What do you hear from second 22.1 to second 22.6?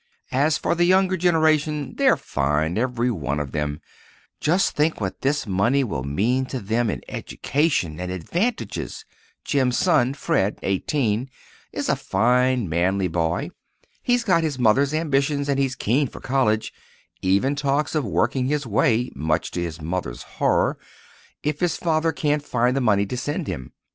can't